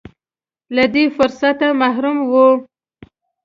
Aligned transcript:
له 0.75 0.83
دې 0.93 1.05
فرصته 1.15 1.67
محروم 1.81 2.17
و. 2.29 2.31